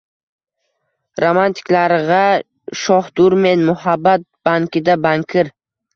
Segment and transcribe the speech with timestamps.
[1.23, 2.21] Romantiklarg‘a
[2.85, 5.53] shohdurmen, muhabbat bankida bankir